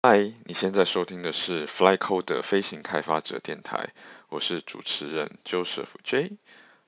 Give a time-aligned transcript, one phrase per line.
[0.00, 3.92] 嗨，你现在收听的是 FlyCoder 飞行开发者电台，
[4.28, 6.36] 我是主持人 Joseph J。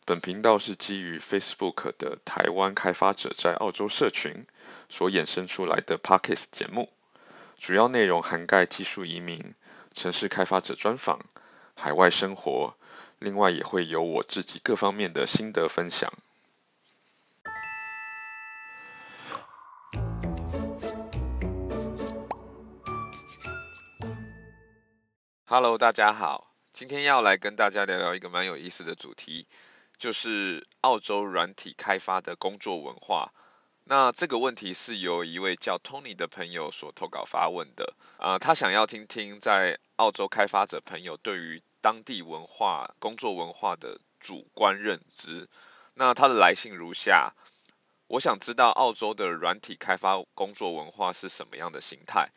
[0.04, 4.46] 本频道是基于 Facebook 的台湾开发者在澳洲社群
[4.88, 6.88] 所衍生出来的 Podcast 节目，
[7.58, 9.54] 主要内容涵盖技术移民、
[9.92, 11.18] 城市开发者专访、
[11.74, 12.76] 海外生活，
[13.18, 16.12] 另外也会有我自己各方面的心得分享。
[25.52, 29.48] Hello，大家好，今天要来跟大家聊聊一个蛮有意思的主题，
[29.98, 33.32] 就是澳洲软体开发的工作文化。
[33.82, 45.48] 那这个问题是由一位叫 Tony 的朋友所投稿发问的，啊、呃，他想要听听在澳洲开发者朋友对于当地文化、工作文化的主观认知。
[45.94, 47.34] 那他的来信如下：
[48.06, 52.28] 我想知道澳洲的软体开发工作文化是什么样的形态。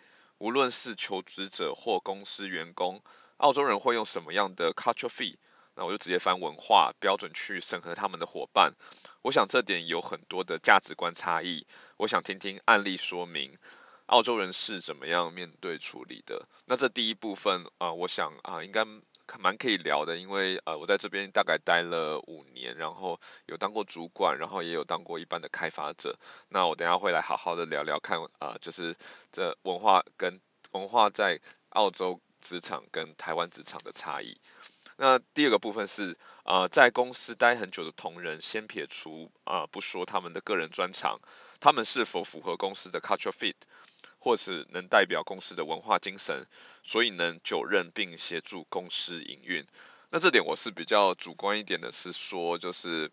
[0.44, 3.02] 无论是求职者或公司员工，
[3.38, 5.38] 澳洲人会用什么样的 culture fee？
[5.74, 8.74] 那我就直接翻文化标准去审核他们的伙伴。
[9.22, 11.66] 我想这点有很多的价值观差异。
[11.96, 13.58] 我想听听案例说明，
[14.08, 16.46] 澳洲人是怎么样面对处理的。
[16.66, 18.86] 那这第一部分啊、我想啊、呃，应该。
[19.40, 26.18] 蛮可以聊的，因为呃，我在这边大概待了五年，然后有当过主管，然后也有当过一般的开发者。
[26.50, 28.96] 那我等下会来好好的聊聊看、呃，就是
[29.32, 30.40] 这文化跟
[30.72, 34.38] 文化在澳洲职场跟台湾职场的差异。
[34.96, 41.20] 那第二个部分是啊、呃，在公司待很久的同仁，先撇除啊、呃，不说他们的个人专长，
[41.60, 43.56] 他们是否符合公司的 culture fit？
[44.24, 46.48] 或是能代表公司的文化精神，
[46.82, 49.68] 所以能久任并协助公司营运。
[50.12, 53.12] 那这点我是比较主观一点的，是说就是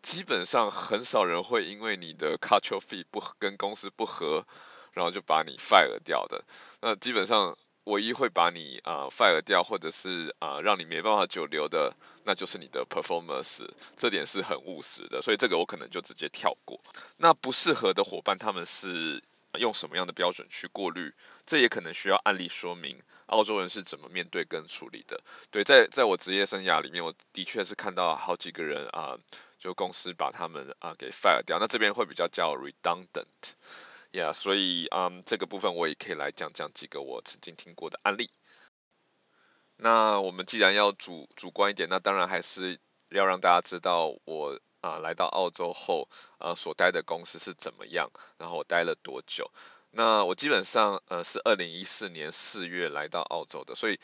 [0.00, 4.46] 基本上很少人会因为你的 culture fit 不跟公司不合，
[4.92, 6.44] 然后就把你 fire 掉的。
[6.80, 13.68] 那基本上唯一会把你啊、fire 掉，或者是啊、让你没办法久留的，那就是你的 performance。
[13.96, 16.80] 这点是很务实的，所以这个我可能就直接跳过。
[17.16, 19.20] 那不适合的伙伴，他们是。
[19.58, 21.14] 用什么样的标准去过滤？
[21.46, 25.20] 这也可能需要案例说明，澳洲人是怎么面对跟处理的。
[25.50, 29.18] 对，在在我职业生涯里面，我的确是看到好几个人啊、
[29.58, 31.58] 就公司把他们啊给 fire 掉。
[31.58, 38.30] 那这边会比较叫 redundant，yeah，所以嗯，这个部分我也可以来讲讲几个我曾经听过的案例。
[39.76, 42.78] 那我们既然要主主观一点，那当然还是
[43.10, 44.58] 要让大家知道我。
[44.84, 48.10] 啊，来到澳洲后，呃，所待的公司是怎么样？
[48.36, 49.50] 然后我待了多久？
[49.90, 53.98] 那我基本上，呃，是二零一四年四月来到澳洲的，所以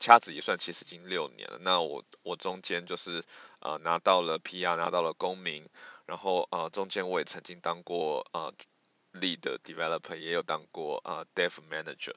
[0.00, 1.58] 掐指一算，其实已经六年了。
[1.60, 3.22] 那我我中间就是，
[3.60, 5.68] 呃，拿到了 PR，拿到了公民，
[6.06, 8.54] 然后呃，中间我也曾经当过呃
[9.12, 12.14] lead developer，也有当过呃 dev manager，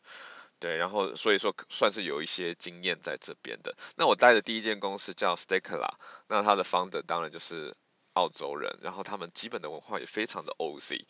[0.59, 3.75] 对，然后所以说算是有一些经验在这边的。
[3.97, 5.95] 那我待的第一间公司叫 Stakela，
[6.29, 7.75] 那它的 founder 当然就是。
[8.15, 11.05] 澳洲人，然后他们基本的文化也非常的 OZ。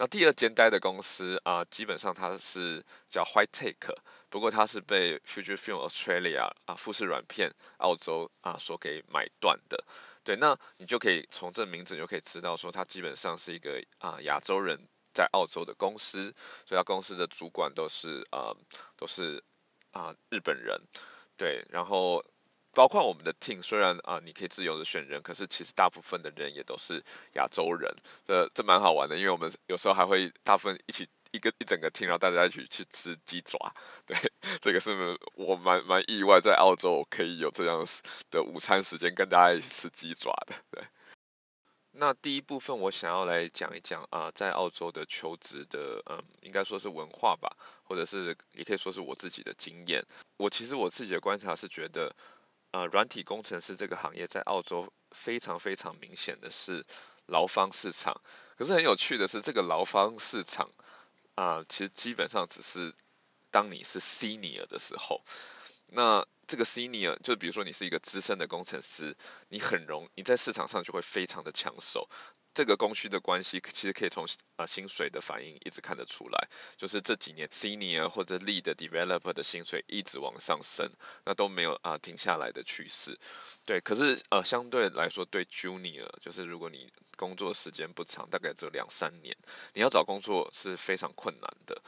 [0.00, 3.96] 那第二间待的公司啊、基本上它是叫 Whitetake，
[4.28, 9.84] 不过它是被 Fujifilm Australia 啊富士软片澳洲啊所给买断的。
[10.22, 14.78] 对，那你就可以从这名字你就可以知道说，它基本上是一个啊亚洲人
[15.12, 16.34] 在澳洲的公司，
[16.66, 18.54] 所以它公司的主管都是啊
[18.96, 19.42] 都是
[19.90, 20.80] 啊日本人。
[21.36, 22.24] 对，然后。
[22.78, 27.02] 包括我们的 team，虽然啊，你可以自由的选人，可是其实大部分的人也都是
[27.34, 27.92] 亚洲人，
[28.24, 33.74] 这这蛮好玩的，因为我们有时候还会大部分一起一个一整个 team，然后大家一起去吃鸡爪，
[34.06, 34.16] 对，
[34.62, 37.84] 这个是我蛮蛮意外，在澳洲可以有这样
[38.30, 40.84] 的午餐时间跟大家一起吃鸡爪的，对。
[41.90, 50.06] 那第一部分我想要来讲一讲啊，在澳洲的求职的，嗯，应该说是文化吧，或者是也可以说是我自己的经验。
[50.36, 52.14] 我其实我自己的观察是觉得。
[52.70, 56.84] 呃，软体工程师这个行业在澳洲非常非常明显的是
[57.26, 58.20] 劳方市场。
[58.56, 60.70] 可是很有趣的是，这个劳方市场
[61.34, 62.92] 啊、其实基本上只是
[63.50, 65.22] 当你是 senior 的时候，
[65.86, 69.16] 那这个 senior 就比如说你是一个资深的工程师，
[69.48, 72.08] 你很容你在市场上就会非常的抢手。
[72.58, 74.26] 这个供需的关系，其实可以从
[74.56, 80.90] 啊薪水的反应一直看得出来，就是这几年 senior 或者 lead developer 的薪水一直往上升，
[81.24, 83.16] 那都没有啊停下来的趋势。
[83.64, 89.36] 对，可是呃相对来说对 junior，就是如果你工作时间不长，大概只有两三年，
[89.74, 91.80] 你要找工作是非常困难的。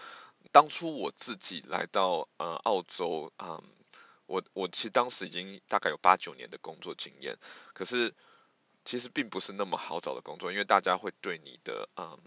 [0.53, 3.65] 当初我自己来到呃澳洲啊、嗯，
[4.27, 7.37] 我我其实当时已经大概有八九年的工作经验，
[7.75, 8.15] 可是。
[8.85, 12.19] 其实并不是那么好找的工作，因为大家会对你的嗯，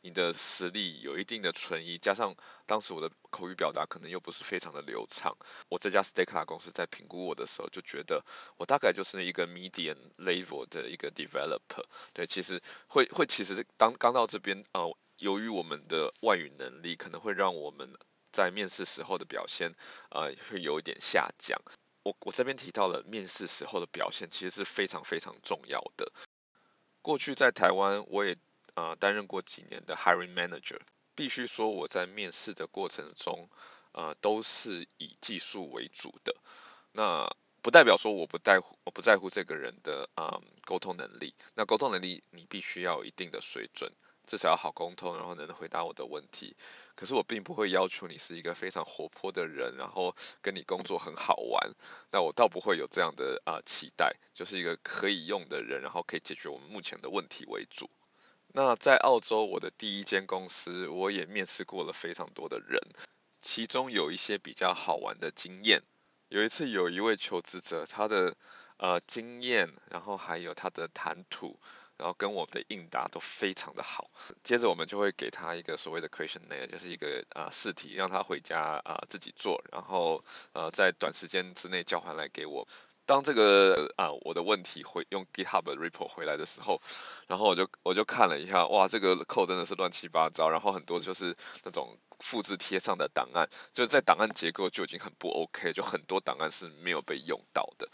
[0.00, 2.34] 你的实力有一定的存疑，加上
[2.66, 5.36] 当时我的口语表达可能又不是非常的流畅，
[5.68, 8.24] 我这家 Stackline 公司在评估我的时候就觉得
[8.56, 11.84] 我大概就是一个 medium level 的一个 developer。
[12.14, 17.92] 对，其实会会其实当刚到这边呃，由于我们的外语能力可能会让我们
[18.32, 19.72] 在面试时候的表现
[20.10, 21.60] 呃会有一点下降。
[22.08, 26.10] 我我这边提到了面试时候的表现其实是非常非常重要的。
[27.02, 28.34] 过去在台湾我也
[28.74, 30.80] 呃担任过几年的 hiring manager，
[31.14, 33.50] 必须说我在面试的过程中
[33.92, 36.34] 呃都是以技术为主的。
[36.92, 43.92] 那不代表说我不在乎我不在乎这个人的啊、沟通能力，那沟通能力你必须要有一定的水准。
[44.28, 46.54] 至少要好沟通，然后能回答我的问题。
[46.94, 51.72] 可是我并不会要求你是一个非常活泼的人，然后跟你工作很好玩。
[52.12, 57.88] 那我倒不会有这样的啊、期待，就是一个可以用的人，然后可以解决我们目前的问题为主。
[58.52, 62.80] 那在澳洲，我的第一间公司，我也面试过了非常多的人，
[63.40, 65.82] 其中有一些比较好玩的经验。
[66.28, 68.36] 有一次，有一位求职者，他的
[68.76, 71.58] 呃经验，然后还有他的谈吐。
[71.98, 74.10] 然后跟我们的应答都非常的好，
[74.42, 82.68] 接着我们就会给他一个所谓的 questionnaire，就是一个啊试题，让他回家啊自己做，然后呃在短时间之内交还来给我。
[83.04, 86.82] 当这个啊我的问题回用 GitHub report 回来的时候，
[87.26, 91.34] 然后我就我就看了一下，哇，这个扣真的是乱七八糟，然后很多就是
[91.64, 97.88] 那种复制贴上的档案，就在档案结构就已经很不 OK，就很多档案是没有被用到的。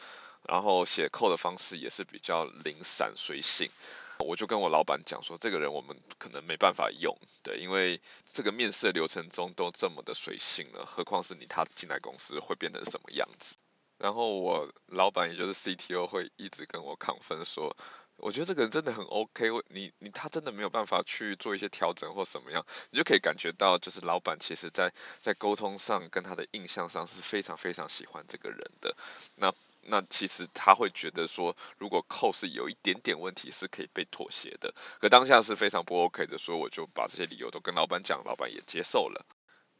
[0.46, 3.70] 然后写 code 的方式也是比较零散随性，
[4.19, 8.00] 我就跟我老板讲说，这个人我们可能没办法用，对，因为
[8.31, 13.56] 这个面试流程中都这么的随性了，何况是你他进来公司会变成什么样子？
[13.96, 17.75] 然后我老板也就是 CTO 会一直跟我抗分说，
[18.17, 24.93] 我觉得这个人真的很 OK，你你他真的没有办法去做一些调整或什么样，你就可以感觉到就是老板其实在
[25.23, 28.94] 在沟通上跟他的印象上是非常非常喜欢这个人的，
[29.37, 29.55] 那。
[29.87, 34.75] 那其实他会觉得说，如果扣是有一点点问题，是可以被妥协的。
[35.01, 39.27] 可当下是非常不 OK 的，所以我就把这些理由都跟老板讲，老板也接受了。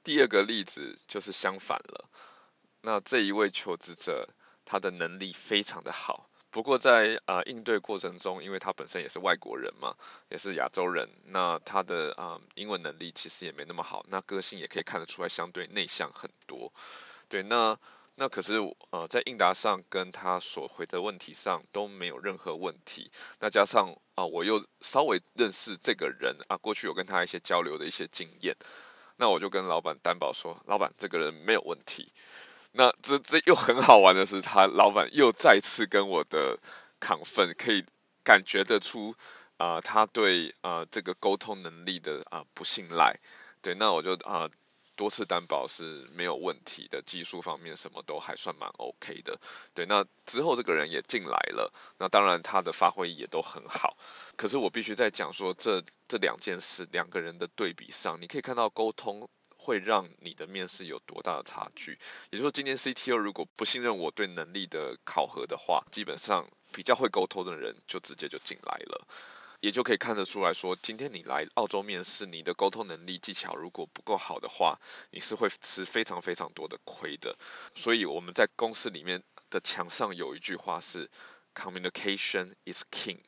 [0.03, 2.11] 第二个例子就是相反了。
[2.83, 4.29] 那这一位求职者，
[4.65, 9.97] 他的能力非常的好，不过在啊、应对过程中，因为他本身也是外国人嘛，
[10.29, 16.73] 也是亚洲人，那他的啊、英文能力其实也没那么好，那个性也可以看得出来相对内向很多。
[17.29, 17.79] 对，那。
[18.16, 18.55] 那可是
[18.90, 23.11] 呃，在应答上跟他所回的问题上都没有任何问题。
[23.40, 28.56] 那加上啊、我又稍微认识这个人啊，过去有跟他一些交流的一些经验，
[29.16, 32.12] 那我就跟老板担保说，老板这个人没有问题。
[32.70, 36.60] 那这这又很好玩的是，他老板又再次跟我的
[37.00, 37.84] 亢奋可以
[38.22, 39.17] 感觉得出
[39.56, 43.19] 啊、他对啊、这个沟通能力的啊、不信赖。
[43.60, 44.49] 对，那我就啊。
[44.96, 49.41] 多次担保是没有问题的，技术方面什么都还算蛮 OK 的。
[49.75, 53.96] 对，那之后这个人也进来了，那当然他的发挥也都很好。
[54.37, 61.99] 可是我必须在讲说这这两件事两个人的对比上，你可以看到沟通会让你的面试有多大的差距。
[62.31, 69.06] 也就是说，今天 CTO 如果不信任我对能力的考核的话，基本上比较会沟通的人就直接就进来了。
[69.61, 74.79] 也就可以看得出来说，今天你来澳洲面试，你的沟通能力技巧如果不够好的话，
[75.11, 77.37] 你是会吃非常非常多的亏的。
[77.75, 81.11] 所以我们在公司里面的墙上有一句话是
[81.55, 83.19] “Communication is king”，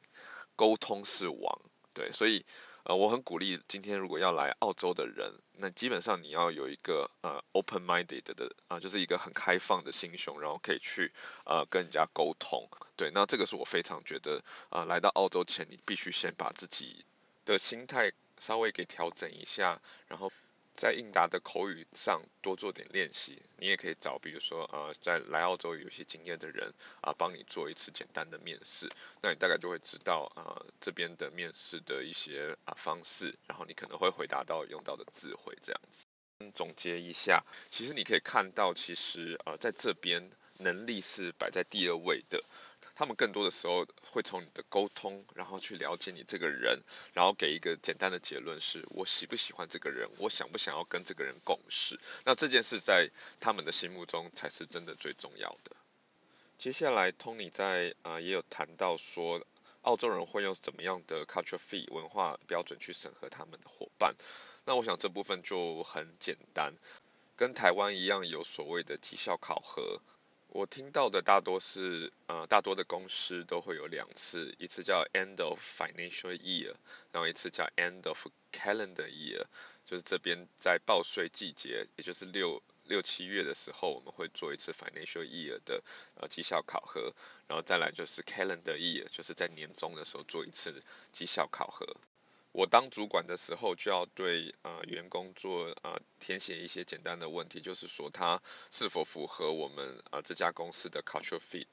[0.57, 1.61] 沟通是王。
[1.95, 2.45] 对，所以。
[2.89, 11.13] 呃，我很鼓励今天如果要来澳洲的人，那基本上你要有一个呃 open-minded 的啊，就是一个很开放的心胸，然后可以去
[11.45, 12.69] 呃跟人家沟通。
[12.95, 17.05] 对，那这个是我非常觉得啊，来到澳洲前你必须先把自己
[17.45, 20.31] 的心态稍微给调整一下，然后。
[20.77, 28.91] 在应答的口语上多做点练习，你也可以找，比如说啊、在来澳洲有些经验的人啊，帮你做一次简单的面试，
[29.23, 36.05] 那你大概就会知道啊这边的面试的一些啊方式，然后你可能会回答到用到的词汇这样子。
[36.55, 42.45] 总结一下，其实你可以看到，其实啊在这边能力是摆在第二位的。
[42.95, 51.99] 他们更多的时候会从你的沟通，然后去了解你这个人，然后给一个简单的结论是：我喜不喜欢这个人，我想不想要跟这个人共事。
[52.25, 55.77] 那这件事在他们的心目中才是真的最重要的。
[56.59, 59.45] 接下来，Tony 在啊、也有谈到说，
[59.83, 64.15] 澳洲人会用怎么样的 culture fee 文化标准去审核他们的伙伴。
[64.65, 66.75] 那我想这部分就很简单，
[67.37, 70.01] 跟台湾一样有所谓的绩效考核。
[70.49, 76.75] 我听到的大多是，呃，大多的公司都会有两次，一次叫 end of financial year，
[77.13, 79.45] 然后一次叫 end of calendar year，
[79.85, 85.83] 就是这边在报税季节，也就是六六七月的时候，我们会做一次 financial year 的
[86.15, 87.13] 呃绩效考核，
[87.49, 91.97] 然后再来就是 calendar year，就是在年终的时候做一次绩效考核。
[92.57, 101.67] 我当主管的时候，就要对啊、呃、员工做啊、填写一些简单的问题，就是说他是否符合我们啊、呃、这家公司的 culture fit。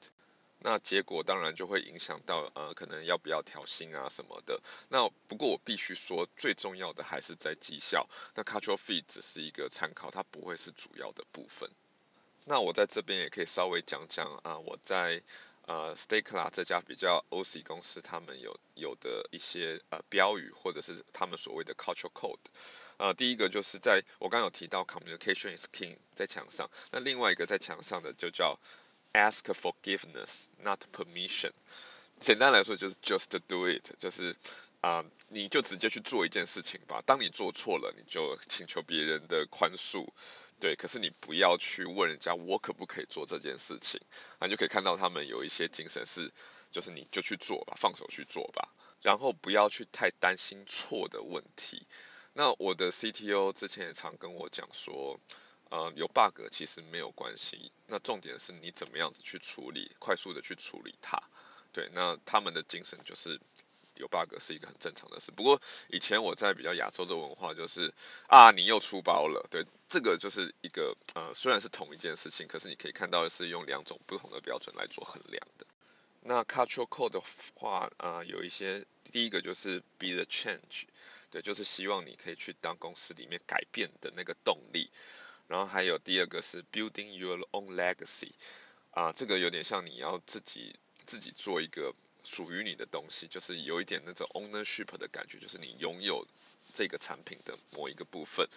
[0.58, 4.60] 那结果当然就会影响到呃可能要不要调薪啊什么的。
[4.90, 8.06] 那不过我必须说，最重要的还是在绩效。
[8.34, 11.70] 那 culture fit 只是一个参考，它不会是主要的部分。
[12.44, 15.22] 那我在这边也可以稍微讲讲啊、我在。
[15.66, 22.38] 呃，Stakela 这家比较 OC 公司，他们有有的一些呃标语，或者是他们所谓的 culture code。
[22.98, 28.58] 呃，第一个就是在我刚有提到 communication is king 在墙上，那另外一个在墙上的就叫
[29.12, 31.52] ask forgiveness not permission。
[32.20, 34.36] 简单来说就是 just do it，就是
[34.80, 37.02] 啊、你就直接去做一件事情吧。
[37.06, 40.06] 当你做错了，你就请求别人的宽恕。
[40.60, 44.00] 对，可是你不要去问人家我可不可以做这件事情，
[44.40, 46.32] 那就可以看到他们有一些精神是，
[46.70, 48.68] 就是你就去做吧，放手去做吧，
[49.02, 51.86] 然后不要去太担心错的问题。
[52.32, 55.20] 那我的 CTO 之前也常跟我讲说，
[55.70, 61.22] 呃，有 bug 其实没有关系，那重点是你怎么样子去处理，快速的去处理它。
[61.72, 63.40] 对，那他们的精神就是。
[63.96, 67.94] 有 bug 是一个很正常的事，不过以前我在比较亚洲的文化就是
[68.26, 75.66] 啊，你又出包了，对，这个就是一个呃，虽然是同一件事情，可是你可以看到的是用两种不同的标准来做衡量的。
[76.22, 77.22] 那 cultural code 的
[77.54, 80.86] 话啊、呃，有一些第一个就是 be the change，
[81.30, 84.90] 对，就是希望你可以去当公司里面改变的那个动力。
[85.46, 88.32] 然后还有第二个是 building your own legacy，
[88.90, 90.74] 啊、这个有点像你要自己
[91.04, 91.94] 自己做一个。
[92.24, 96.26] 属于你的东西，就是有一点那种 ownership 的感觉，就是你拥有
[96.74, 98.48] 这个产品的某一个部分。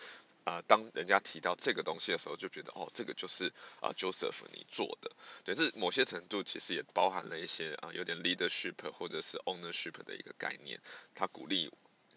[0.45, 5.11] 啊、呃，当人家提到这个东西的时候，就觉得哦，这个就是啊、Joseph 你做的。
[5.43, 10.79] 对，这某些程度其实也包含了一些啊、有点 leadership 或者是 ownership 的一个概念。
[11.13, 11.69] 他鼓励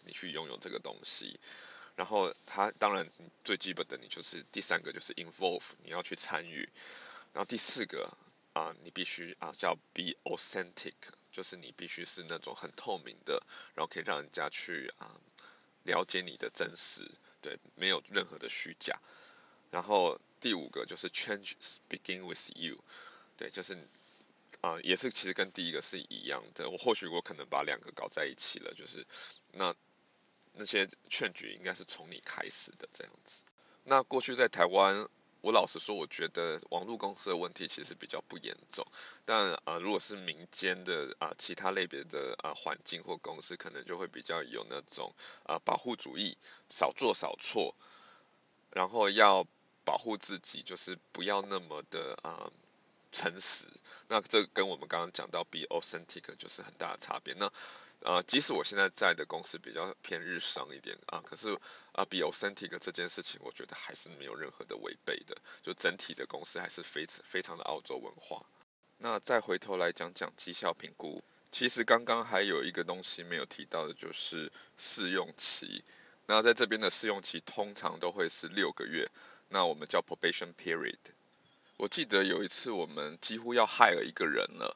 [0.05, 1.39] 你去拥有这个东西。
[1.97, 3.09] 然后他当然
[3.43, 6.69] 最基本的，你就是第三个就是 involve，你要去参与。
[7.33, 8.17] 然后第四个。
[8.53, 10.91] 啊、你必须啊叫 be authentic，
[11.31, 13.41] 就是你必须是那种很透明的，
[13.75, 15.09] 然后可以让人家去啊、
[15.83, 17.09] 了解你的真实，
[17.41, 18.99] 对，没有任何的虚假。
[19.71, 21.53] 然后第五个就是 change
[21.89, 22.77] begin with you，
[23.37, 23.77] 对，就是
[24.61, 26.69] 啊、也是其实跟第一个是一样的。
[26.69, 29.07] 我或许我可能把两个搞在一起了，就是
[29.53, 29.75] 那
[30.53, 33.43] 那些劝举应该是从你开始的这样子。
[33.83, 35.07] 那过去在台湾。
[35.41, 38.85] 我老实说，我觉得网络公司的问题其实比较不严重，
[39.25, 46.37] 但啊、如果是民间的啊、其他类别的啊环境或公司，可能就会比较有那种啊保护主义，
[46.69, 47.75] 少做少错，
[48.69, 49.47] 然后要
[49.83, 52.51] 保护自己，就是不要那么的啊
[53.11, 53.65] 诚实。
[54.07, 57.33] 那这跟我们刚刚讲到 be authentic 就是很大的差别。
[57.33, 57.51] 那
[58.03, 61.53] 啊，即使我现在在的公司比较偏日商一点啊，可是
[61.91, 65.37] 啊，be authentic 这件事情，我觉得还是没有任何的违背的。
[65.61, 68.43] 就整体的公司还是非常非常的澳洲文化。
[68.97, 75.83] 那再回头来讲讲绩效评估，其实刚刚还有一个东西没有提到的，就是试用期。
[76.25, 79.09] 那在这边的试用期通常都会是六个月，
[79.49, 80.97] 那我们叫 probation period。
[81.77, 84.75] 我记得有一次我们几乎要害了一个人了。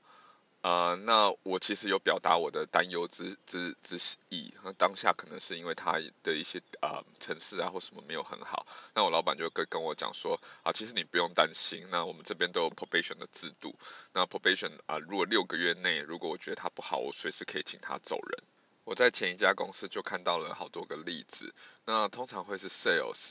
[0.66, 13.76] 啊、那我其实有表达我的担忧之之之意，那当下可能是因为他的一些啊城市啊或什么没有很好，那我老板就跟跟我讲说啊，其实你不用担心，那我们这边都有 probation 的制度，
[14.12, 18.44] 那 probation 啊，如果六个月内如果我觉得他不好，我随时可以请他走人。
[18.86, 21.54] 我在前一家公司就看到了好多个例子，
[21.86, 23.30] 那通常会是 sales。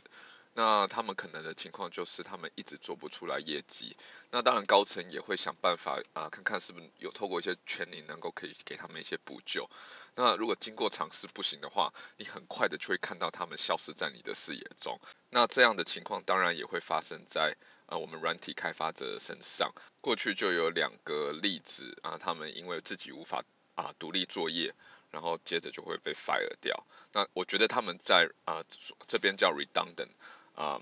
[0.56, 3.96] 那他们可能的情况就是他们一直做不出来业绩，
[4.30, 9.68] 那当然高层也会想办法啊，看看是不是有透过一些权利能够可以给他们一些补救。
[10.14, 15.00] 那如果经过尝试不行的话，你很快的就会看到他们消失在你的视野中。
[15.30, 17.56] 那这样的情况当然也会发生在
[17.86, 19.72] 啊我们软体开发者身上。
[20.00, 23.42] 过去就有两个例子啊，他们因为自己无法
[23.74, 24.72] 啊独立作业。
[25.10, 26.84] 然后接着就会被 fire 掉。
[27.12, 28.64] 那我觉得他们在啊、
[29.06, 30.08] 这边叫 redundant
[30.54, 30.80] 啊、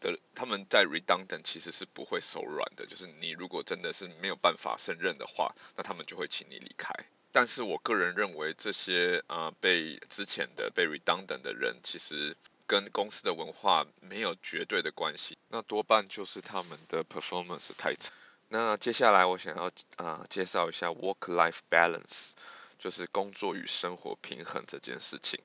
[0.00, 2.86] 的，他们在 redundant 其实是不会手软的。
[2.86, 6.92] 就是你如果真的是没有办法胜任的话，那他们就会请你离开。
[7.30, 15.38] 但是我个人认为这些啊、被之前的被 redundant 的人，其实跟公司的文化没有绝对的关系。
[15.48, 18.12] 那多半就是他们的 performance 太差。
[18.48, 22.32] 那接下来我想要啊、介绍一下 work-life balance，
[22.78, 25.42] 就是工作与生活平衡这件事情。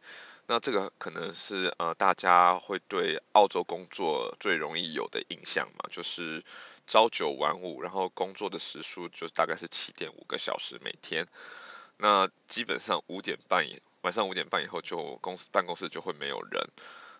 [0.48, 6.44] 那这个可能是呃大家会对澳洲工作最容易有的印象嘛，就是
[6.88, 11.28] 朝九晚五，然后工作的时数就大概是七点五个小时每天。
[11.98, 13.68] 那基本上五点半
[14.02, 16.70] 晚上五点半以后就公司办公室就会没有人。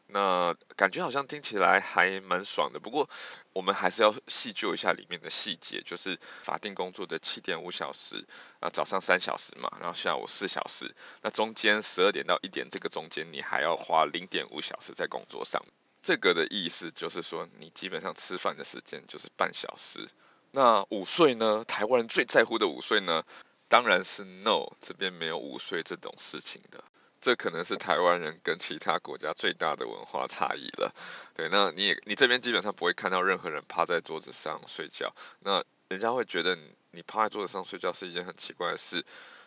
[0.08, 3.10] 那感觉好像听起来还蛮爽的，不过
[3.54, 8.26] 我们还是要细究一下里面的细节，就是法定工作的七点五小时
[8.60, 15.66] 啊，早上三小时嘛，然后下午四小时，那中间十二点到一点这个中间你还要花零点五小时在工作上，
[16.02, 20.10] 这个的意思就是说你基本上吃饭的时间就是半小时。
[20.52, 21.66] 那午睡呢？
[21.68, 23.24] 台湾人最在乎的午睡呢？
[23.68, 26.82] 当然是 no，这边没有午睡这种事情的。
[27.20, 30.94] 这可能是台湾人跟其他国家最大的文化差异了。
[31.36, 39.06] 对，那你也你这边基本上不会看到任何人趴在桌子上睡觉，那人家会觉得你你趴在桌子上睡觉是一件很奇怪的事。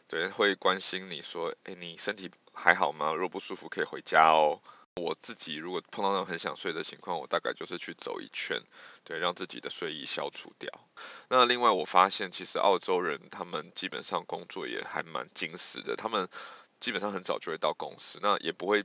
[0.09, 3.13] 对，会关心你说，哎，你身体还好吗？
[3.13, 4.61] 如果不舒服可以回家哦。
[4.97, 8.61] 我自己如果碰到那种很想睡的情况，我大概就是去走一圈，
[9.05, 10.69] 对，让自己的睡意消除掉。
[11.29, 16.29] 那另外我发现，其实澳洲人他们基本上工作也还蛮精实的，他们。
[16.81, 18.85] 基本上很早就会到公司，那也不会，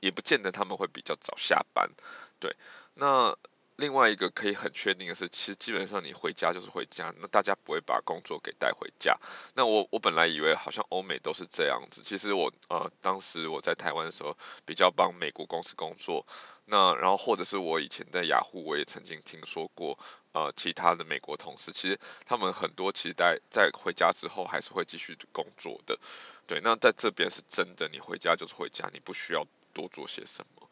[0.00, 1.90] 也不见得他们会比较早下班，
[2.38, 2.56] 对。
[2.94, 3.36] 那
[3.76, 9.16] 另外一个可以很确定的是，其实基本上你回家就是回家，那大家不会把工作给带回家。
[9.54, 16.26] 那我我本来以为好像欧美都是这样子，其实我呃当时我在台湾的时候比较帮美国公司工作，
[16.68, 19.98] 那然后或者是我以前在雅虎，我也曾经听说过。
[20.32, 25.98] 呃，其他的美国同事，其实他们很多期待在回家之后还是会继续工作的，
[26.46, 26.60] 对。
[26.62, 30.68] 那在这边是真的，你回家就是回家，你不需要多做些什么，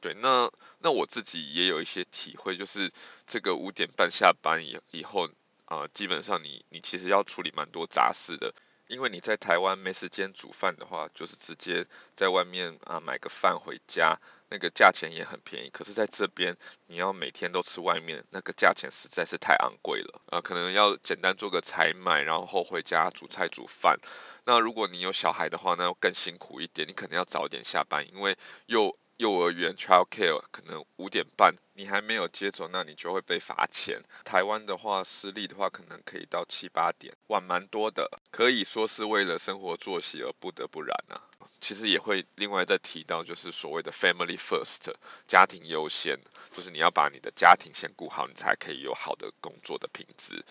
[0.00, 0.14] 对。
[0.14, 2.92] 那那我自己也有一些体会，就是
[3.26, 5.30] 这个五点半下班以以后，
[5.66, 8.52] 啊、基本上你你其实要处理蛮多杂事的。
[8.88, 14.18] 因为你在台湾没时间煮饭的话，就是直接在外面啊买个饭回家，
[14.48, 15.70] 那个价钱也很便宜。
[15.70, 20.40] 可是在这边，你要每天都吃外面，那个价钱实在是太昂贵了啊！
[20.40, 23.98] 可能要简单做个采买，然后回家煮菜煮饭。
[24.44, 28.98] 那如果你有小孩的话，那要更辛苦一点，你可能要早点下班，因为又。
[29.18, 34.00] 幼儿园 child care 可能五点半你还没有接走，那你就会被罚钱。
[34.24, 41.20] 台湾的话，私立的话可能可以到七八点，晚蛮多的，可以说是为了生活作息而不得不然啊。
[41.60, 44.94] 其实也会另外再提到，就是所谓的 family first，
[45.26, 46.20] 家庭优先，
[46.52, 50.44] 就是你要把你的家庭先顾好，你才可以有好的工作的品质。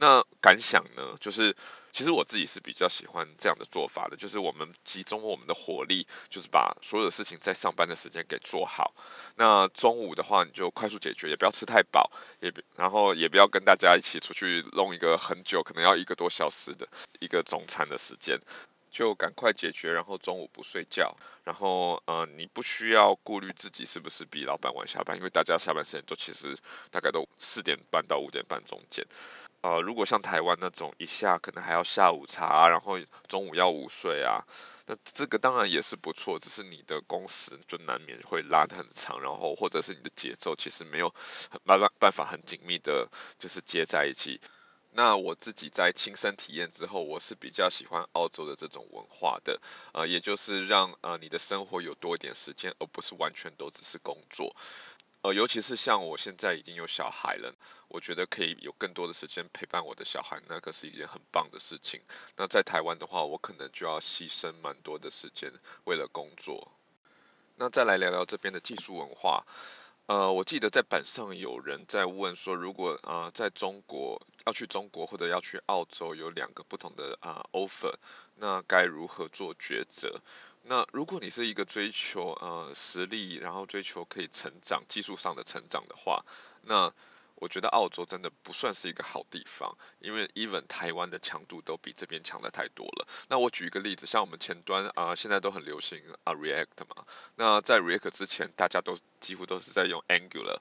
[0.00, 1.16] 那感想呢？
[1.18, 1.56] 就是
[1.90, 8.94] 其实我自己是比较喜欢这样的做法的，就是我们集中我们的火力，就是把所有的事情在上班的时间给做好。
[9.34, 16.86] 那中午的话，你就快速解决，也不要吃太饱，也然后也不要跟大家一起出去弄一个很久，可能要一个多小时的
[17.18, 18.38] 一个中餐的时间，
[18.92, 26.56] 就赶快解决，然后中午不睡觉，然后呃，你不需要顾虑自己是不是比老板晚下班，因为大家下班时间都其实
[26.92, 29.04] 大概都四点半到五点半中间。
[29.60, 34.46] 呃，如果像台湾那种一下可能还要下午茶，然后中午要午睡啊，
[34.86, 41.12] 那这个当然也是不错，只是你的工时就难免会拉得很长，然后或者是你的节奏其实没有
[41.64, 44.40] 办办办法很紧密的，就是接在一起。
[44.92, 49.60] 那我自己在亲身体验之后，我是比较喜欢澳洲的这种文化的，
[49.92, 54.56] 呃，也就是让呃你的生活有多一点时间，而不是完全都只是工作。
[55.22, 57.52] 呃，尤其是像我现在已经有小孩了，
[57.88, 62.00] 我觉得可以有更多的时间陪伴我的小孩，那可是一件很棒的事情。
[62.36, 65.52] 那在台湾的话，我可能就要牺牲蛮多的时间
[65.84, 66.72] 为了工作。
[67.56, 69.44] 那再来聊聊这边的技术文化。
[70.06, 77.92] 呃，我记得在板上有人在问说，如果啊、呃、在中国要去中国或者要去澳洲有两个不同的啊、offer，
[78.36, 80.22] 那该如何做抉择？
[80.68, 86.26] 那如果你是一个追求呃实力，然后追求可以成长技术上的成长的话，
[86.60, 86.92] 那
[87.36, 93.08] 我觉得澳洲真的不算是一个好地方，因为 even 台湾的强度都比这边强的太多了。
[93.28, 100.58] 那我举一个例子，像我们前端啊、呃，现在都很流行啊 React 嘛，那在 React 之前，大家都几乎都是在用 Angular，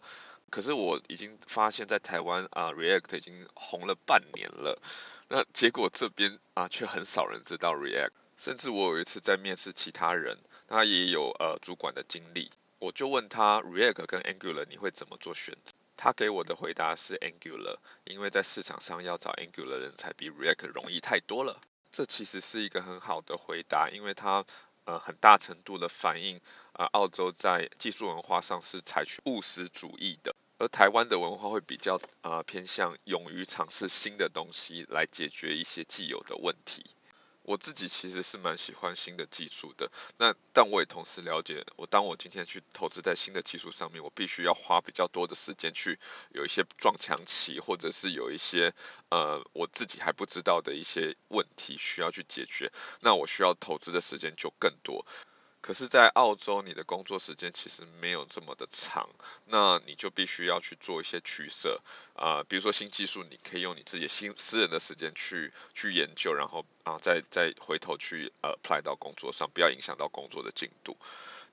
[0.50, 4.82] 可是我已经发现，在台湾啊 React 已经红了半年了，
[5.28, 8.12] 那结果这边啊却很少人知道 React。
[8.38, 15.74] 甚至我有一次在面试其他人，他也有呃主管的经历，我就问他 React 跟 Angular 你会怎么做选择？
[15.98, 21.60] 他给我的回答是 Angular，因为在市场上要找 Angular 人才比 React 容易太多了。
[21.92, 24.46] 这其实是一个很好的回答，因为它
[24.86, 26.38] 呃很大程度的反映
[26.74, 30.36] 啊、呃、澳洲在技术文化上是采取务实主义的。
[30.60, 36.86] 而台湾的文化会比较啊、呃、偏向勇于尝试新的东西来解决一些既有的问题。
[37.48, 45.98] 我自己其实是蛮喜欢新的技术的，那但我也同时了解，我当我今天去投资在新的技术上面，我必须要花比较多的时间去
[46.32, 48.74] 有一些撞墙期，或者是有一些
[49.10, 55.06] 呃我自己还不知道的一些问题需要去解决，那我需要投资的时间就更多。
[55.68, 59.10] 可是，在澳洲，你的工作时间其实没有这么的长，
[59.48, 61.82] 那你就必须要去做一些取舍
[62.16, 70.96] 啊、比如说新技术，你可以用你自己新私人的时间去去研究，然后啊、再再回头去呃 apply 到工作上，不要影响到工作的进度。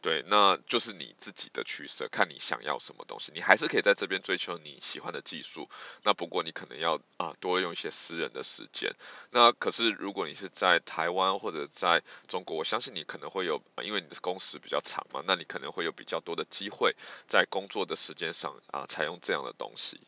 [0.00, 3.32] 对，那就是你自己的取舍，看你想要什么东西。
[3.34, 5.66] 你还是可以在这边追求你喜欢的技术，
[6.02, 8.94] 那不过你可能要啊多用一些私人的时间。
[9.30, 16.94] 那可是如果你是在台湾或者在中国，我相信你可能会有，因为你的工时比较长嘛，那你可能会有比较多的机会
[17.26, 20.00] 在工作的时间上啊采用这样的东西。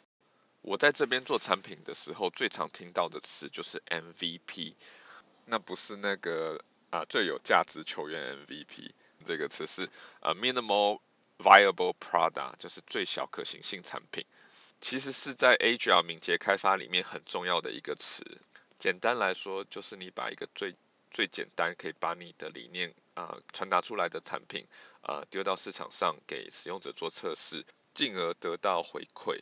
[0.62, 4.74] 我在这边做产品的时候，最常听到的词就是 MVP，
[5.46, 8.90] 那不是那个啊最有价值球员 MVP。
[9.24, 9.88] 这个词是
[10.20, 11.00] 呃 minimal
[11.38, 14.26] viable product，就是最小可行性产品，
[14.80, 18.24] 其实是在 Agile 敏捷开发里面很重要的一个词。
[18.78, 20.74] 简单来说，就是你把一个最
[21.16, 24.66] 最简单可以把你的理念啊、传达出来的产品
[25.00, 29.40] 啊、丢到市场上给使用者做测试，进而得到回馈，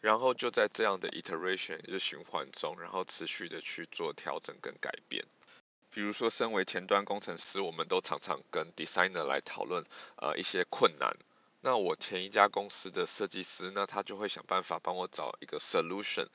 [0.00, 5.24] 然后就在这样的 iteration 就循环中，然后持续的去做调整跟改变。
[5.90, 9.84] 比如说，身为前端工程师，我们都常常跟 designer 来讨论
[10.18, 11.16] 呃一些困难。
[11.60, 16.28] 那我前一家公司的设计师，那他就会想办法帮我找一个 solution。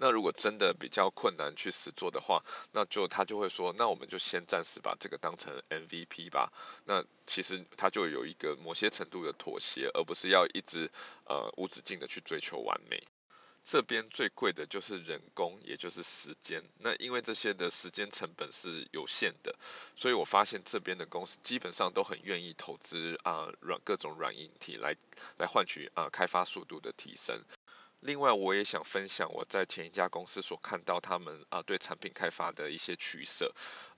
[0.00, 6.52] 那如果真的比较困难去实做的话，那就他就会说，那我们就先暂时把这个当成 MVP 吧。
[6.84, 10.90] 那其实他就有一个某些程度的妥协，而不是要一直
[11.26, 13.02] 呃无止境的去追求完美。
[13.64, 16.62] 这边最贵的就是人工，也就是时间。
[16.78, 19.54] 那因为这些的时间成本是有限的，
[19.94, 24.96] 所以我发现这边的公司基本上都很愿意投资啊软各种软硬体来
[25.36, 27.42] 来换取啊开发速度的提升。
[28.00, 33.54] 另外，我也想分享我在前一家公司所看到他们啊对产品开发的一些取舍。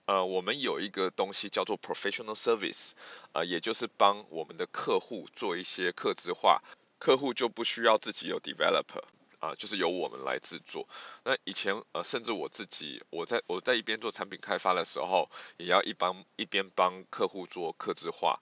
[0.06, 2.92] 呃，我们有一个东西叫做 professional service，
[3.32, 6.62] 啊，也就是帮我们的客户做一些客制化，
[6.98, 9.02] 客户就不需要自己有 developer。
[9.38, 10.86] 啊，就是由我们来制作。
[11.24, 18.38] 那以前呃，甚至我自己，我在我在一边做产品开发的时候，也要一帮一边帮客户做客制化。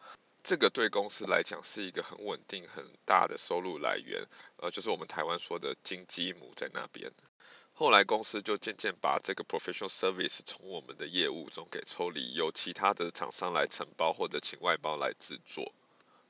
[0.48, 4.26] 这个对公司来讲是一个很稳定、很大的收入来源。
[4.56, 7.12] 呃，就是我们台湾说的金鸡母在那边。
[7.74, 15.70] 后来公司就渐渐把这个 professional service 从我们的业务中给抽离，由其他的厂商来承包或者请外包来制作。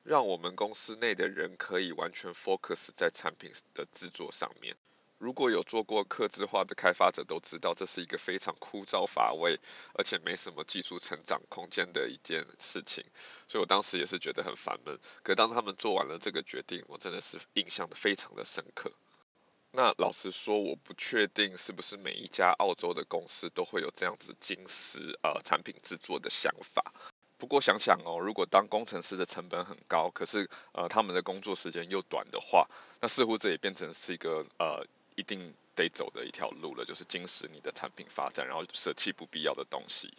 [0.02, 4.74] 让我们公司内的人可以完全 focus 在产品的制作上面。
[5.18, 9.58] 如果有做过客制化的开发者都知道，这是一个非常枯燥乏味，
[9.94, 13.04] 而且没什么技术成长空间的一件事情。
[13.48, 14.98] 所以我当时也是觉得很烦闷。
[15.24, 18.92] 可当他们做完了这个决定，我真的是印象的非常的深刻。
[19.72, 26.94] 那老实说，我不确定是不是每一家澳洲的公司都会有这样子精实呃产品制作的想法。
[27.36, 32.68] 不过想想哦，如果当工程师的成本很高，可是呃他们的工作时间又短的话，
[33.00, 34.86] 那似乎这也变成是一个呃
[35.18, 40.14] 一定得走的一条路了，就是精实你的产品发展，然后舍弃不必要的东西。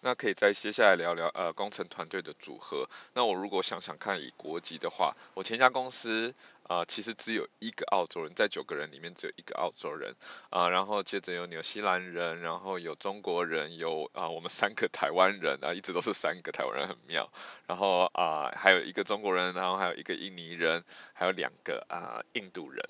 [0.00, 2.88] 那可以再接下来聊聊呃工程团队的组合。
[3.14, 6.34] 那我如果想想看以国籍的话，我前家公司
[6.68, 10.16] 啊、其实只有一个澳洲人，在九个人里面只有一个澳洲人
[10.50, 17.32] 啊、然后接着有纽西兰人，然后有中国人，有啊、我们三个台湾人啊，一直都是三个台湾人很妙。
[17.66, 20.84] 然后啊、还有一个中国人，然后还有一个印尼人，
[21.14, 22.84] 还有两个啊、印度人。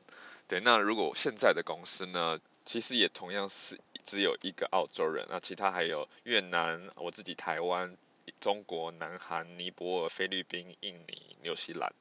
[0.49, 3.79] 对，那如果现在的公司呢，其实也同样是。
[4.05, 7.97] 只有一个澳洲人，那其他还有越南、我自己台湾、
[8.39, 11.93] 中国、南韩、尼泊尔、菲律宾、印尼、纽西兰。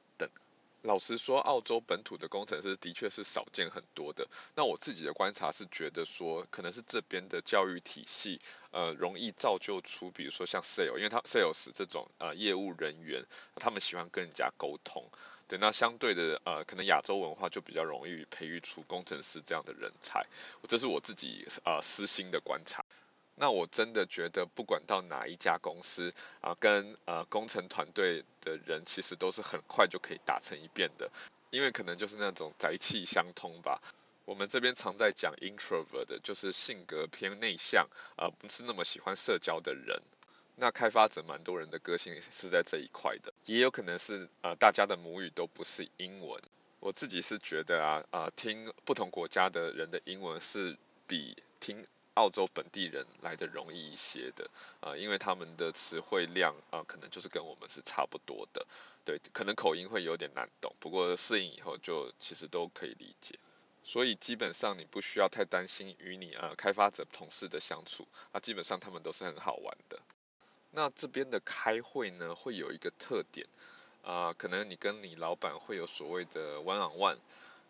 [0.86, 4.28] 老实说，澳洲本土的工程师的确是少见很多的。
[4.54, 13.24] 那我自己的观察是觉得说，可能是这边的教育体系，呃，容易造就出，比如说像 sales，因为他 sales 这种呃业务人员，
[13.56, 15.10] 他们喜欢跟人家沟通。
[15.48, 20.24] 对，那相对的呃，可能亚洲文化就比较容易培育出工程师这样的人才。
[20.68, 22.84] 这是我自己呃私心的观察。
[23.38, 31.10] 那我真的觉得，不管到哪一家公司啊、跟呃工程团队的人，其实都是很快就可以打成一片的，
[31.50, 33.80] 因为可能就是那种宅气相通吧。
[34.24, 40.02] 我们这边常在讲 introvert，就是性格偏内向而、不是那么喜欢社交的人。
[40.56, 46.42] 那开发者蛮多人的个性是在这一块的，也有可能是呃大家的母语都不是英文。
[46.80, 54.50] 我自己是觉得啊，啊、听不同国家的人的英文是比听澳洲本地人来的容易一些的，
[54.80, 58.66] 啊、因为他们的词汇量啊、可能就是跟我们是差不多的，
[59.04, 63.38] 对，可能口音会有点难懂，不过适应以后就其实都可以理解，
[63.84, 70.00] 所以基本上你不需要太担心与你啊、开发者同事的相处，啊、基本上他们都是很好玩的。
[70.72, 73.46] 那这边的开会呢，会有一个特点。
[74.02, 77.18] 啊、可能你跟你老板会有所谓的 one on one，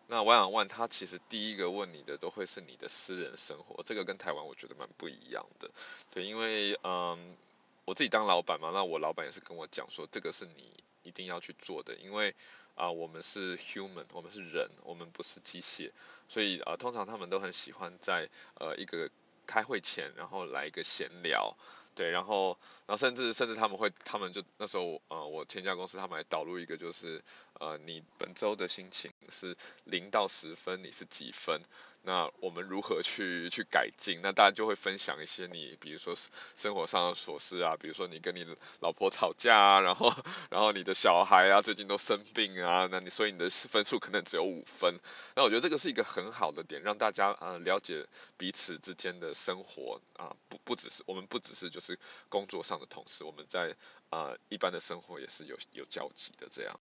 [0.09, 5.69] 那我想问他其实第一个问你的都会是你的私人生活，这个跟台湾我觉得蛮不一样的，
[6.11, 7.35] 对，因为嗯，
[7.83, 10.71] 我自己当老板嘛，那我老板也是跟我讲说，这个是你
[11.03, 12.33] 一定要去做的，因为
[12.75, 15.91] 啊、我们是 human，我们是人，我们不是机械，
[16.29, 19.09] 所以啊、呃，通常他们都很喜欢在呃一个
[19.45, 21.57] 开会前，然后来一个闲聊。
[21.95, 27.23] 对，然后，然后甚至甚至他们会，他们就那时候，呃，我前家公司他们还导入一个，就是，
[27.59, 31.61] 呃，你本周的心情是零到十分，你是几分？
[32.03, 34.21] 那我们如何去去改进？
[34.21, 36.15] 那大家就会分享一些你，比如说
[36.55, 38.45] 生活上的琐事啊，比如说你跟你
[38.79, 40.15] 老婆吵架啊，然后
[40.49, 44.97] 然后你的小孩啊最近都生病啊，那你所以你的分数可能只有五分。
[45.35, 53.75] 那我觉得这个是一个很好的点，让大家啊、了解彼此之间的生活啊，不不只是我们不只是就是工作上的同事，我们在
[54.09, 56.79] 啊、一般的生活也是有有交集的这样。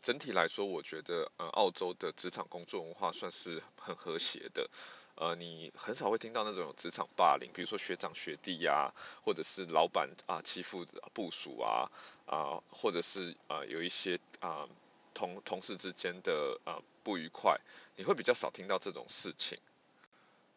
[0.00, 4.70] 整体来说，我觉得呃，澳洲的职场工作文化算是很和谐的。
[5.16, 11.90] 呃，你很少会听到那种职场霸凌，比如说学长学弟呀、或者是老板啊、欺负部属啊
[12.26, 14.68] 啊、或者是啊、有一些啊、
[15.14, 17.60] 同同事之间的啊、不愉快，
[17.96, 19.58] 你会比较少听到这种事情。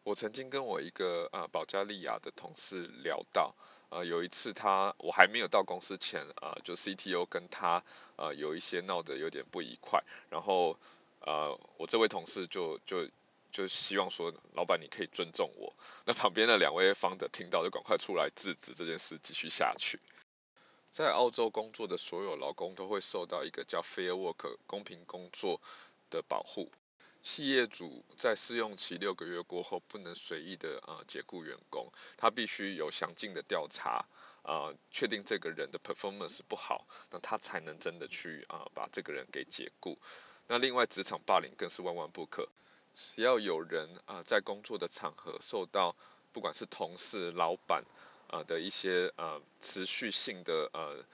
[0.04, 3.54] 我曾经跟我一个呃保加利亚的同事聊到。
[3.92, 7.84] 呃，有一次他我还没有到公司前，呃，就 CTO 跟他
[8.16, 10.78] 呃有一些闹得有点不愉快，然后
[11.20, 13.06] 呃我这位同事就就
[13.50, 15.74] 就希望说，老板你可以尊重我。
[16.06, 20.00] 那旁边的两位方的听到就赶快出来制止这件事继续下去。
[20.90, 25.60] 在澳洲工作的所有劳工都会受到一个叫 Fair Work 公平工作
[26.08, 26.70] 的保护。
[27.22, 34.04] 企业主在试用期六个月过后，不能随意的啊、解雇员工，他必须有详尽的调查
[34.42, 39.96] 啊，确、定这个人的 performance 不好，那他才能真的去啊、把这个人给解雇。
[40.48, 42.48] 那另外职场霸凌更是万万不可，
[42.92, 45.94] 只要有人啊、在工作的场合受到
[46.32, 47.84] 不管是同事、老板
[48.26, 51.04] 啊、的一些呃持续性的呃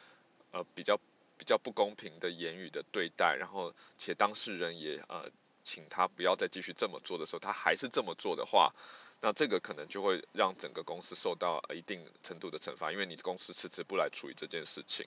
[0.52, 0.98] 呃比较
[1.36, 5.30] 比较不公平的言语的对待，然后且当事人也呃。
[5.68, 8.72] 请他不要再继续这么做的时候，他还是这么做的话，
[9.20, 15.06] 那这个可能就会让整个公司受到一定程度的惩罚，因为你公司迟迟不来处理这件事情。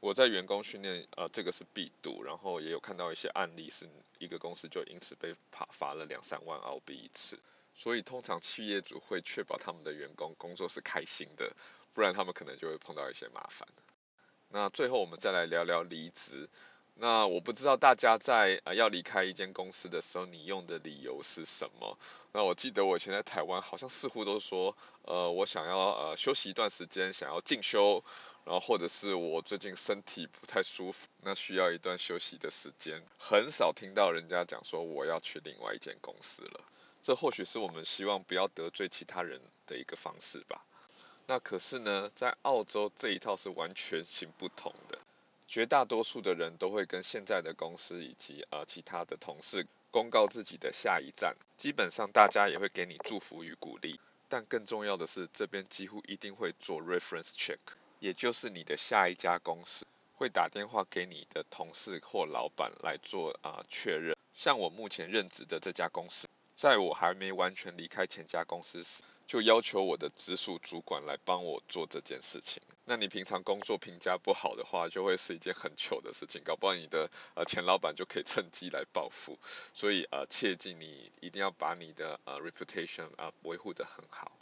[0.00, 7.38] 我在员工训练，呃，这个是必读，然后也有看到一些案例，是一个公司就因此被罚罚了两三万澳币一次。
[7.76, 11.54] 所以通常企业主会确保他们的员工工作是开心的，
[11.92, 13.68] 不然他们可能就会碰到一些麻烦。
[14.48, 16.48] 那最后我们再来聊聊离职。
[16.96, 21.98] 那我不知道大家在呃要离开一间公司的时候，你用的理由是什么？
[22.32, 28.04] 那我记得我以前在台湾，好像似乎都说，呃，我想要呃休息一段时间，想要进修，
[28.44, 33.02] 然后或者是我最近身体不太舒服，那需要一段休息的时间。
[33.18, 36.60] 很少听到人家讲说我要去另外一间公司了。
[37.02, 40.64] 这或许是我们希望不要得罪其他人的一个方式吧。
[41.26, 44.98] 那可是呢，在澳洲这一套是完全行不通的。
[45.46, 57.58] 绝大多数的人都会跟现在的公司以及呃其他的同事公告自己的下一站，基本上大家也会给你祝福与鼓励，但更重要的是这边几乎一定会做 reference check，
[58.00, 64.16] 也就是你的下一家公司会打电话给你的同事或老板来做啊、确认。
[64.32, 72.62] 像我目前任职的这家公司，在我还没完全离开前家公司时，就要求我的直属主管来帮我做这件事情。
[72.84, 79.38] 那你平常工作评价不好的话，就会是一件很糗的事情，搞不好你的呃前老板就可以趁机来报复。
[79.72, 84.32] 所以呃切记你一定要把你的呃 reputation 啊、呃、维护得很好。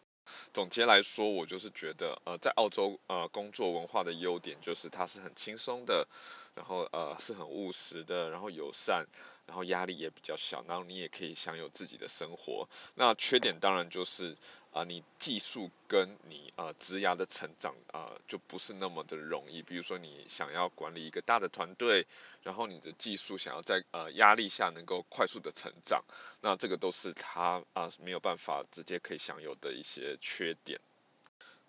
[0.52, 6.08] 总结来说，我就是觉得呃在澳洲呃工作文化的优点就是它是很轻松的，
[6.54, 9.06] 然后呃是很务实的，然后友善。
[9.46, 12.68] 然后压力也比较小，然后你也可以享有自己的生活。
[12.94, 14.36] 那缺点当然就是
[14.72, 19.60] 啊、你技术跟你啊、呃、职涯的成长啊、就不是那么的容易。
[19.60, 22.06] 比如说你想要管理一个大的团队，
[22.42, 26.02] 然后你的技术想要在呃压力下能够快速的成长，
[26.40, 30.80] 那这个都是他啊、没有办法直接可以享有的一些缺点。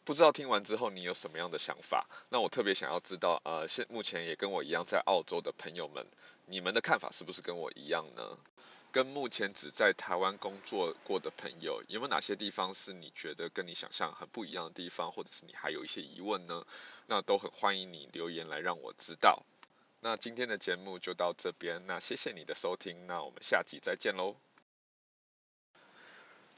[0.06, 2.08] 不知道听完之后你有什么样的想法？
[2.30, 6.06] 那我特别想要知道，呃，现目前也跟我一样在澳洲的朋友们，
[6.46, 8.38] 你们的看法是不是跟我一样呢？
[8.92, 16.64] 跟目前只在台湾工作过的朋友，有没有哪些地方是你觉得跟你想象很不一样的地方，或者是你还有一些疑问呢？
[17.08, 19.44] 那都很欢迎你留言来让我知道。
[20.00, 24.36] 那今天的节目就到这边，那谢谢你的收听，那我们下集再见喽。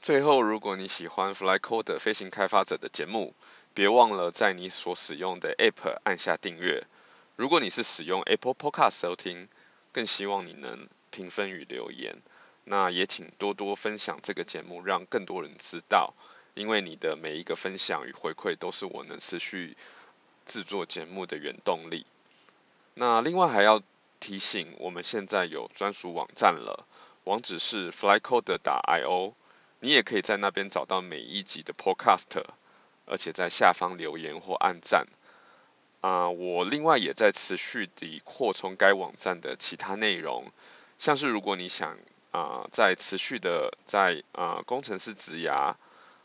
[0.02, 3.34] 最后，如果你喜欢 flyCoder 飞行开发者的节目，
[3.72, 6.86] 别忘了在你所使用的 App 按下订阅。
[7.36, 9.48] 如果你是使用 Apple Podcast 收听，
[9.96, 12.18] 更希望你能评分与留言，
[12.64, 16.12] 那也请多多分享这个节目，让更多人知道。
[16.52, 19.74] 因为你的每一个分享与回馈，都是我能持续
[20.44, 22.04] 制作节目的原动力。
[22.92, 23.82] 那另外还要
[24.20, 26.86] 提醒，我们现在有专属网站了，
[27.24, 29.32] 网址是 flycoder.io，
[29.80, 32.44] 你也可以在那边找到每一集的 Podcast，
[33.06, 35.06] 而且在下方留言或按赞。
[36.00, 40.52] 啊、我另外也在持续地扩充该网站的其他内容，
[40.98, 41.98] 像是如果你想
[42.30, 45.74] 啊、在持续的在啊、工程师职涯，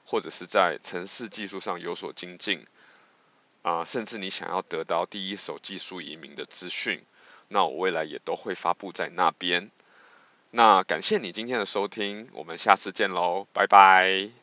[0.06, 2.68] 或者是在城市技术上有所精进，
[3.62, 7.02] 啊、甚至你想要得到第一手技术移民的资讯，
[7.48, 9.72] 那我未来也都会发布在那边。
[10.50, 14.41] 那感谢你今天的收听，我们下次见喽，拜拜。